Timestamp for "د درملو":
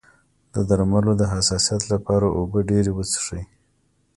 0.53-1.11